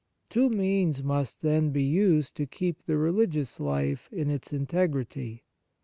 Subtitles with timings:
[0.31, 5.43] Two means must, then, be used to keep the religious life in its integrity.